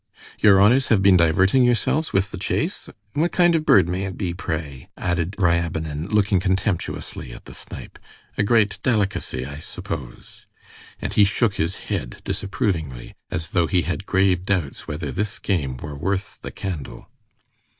[0.39, 2.89] "Your honors have been diverting yourselves with the chase?
[3.13, 7.99] What kind of bird may it be, pray?" added Ryabinin, looking contemptuously at the snipe:
[8.35, 10.47] "a great delicacy, I suppose."
[10.99, 15.77] And he shook his head disapprovingly, as though he had grave doubts whether this game
[15.77, 17.07] were worth the candle.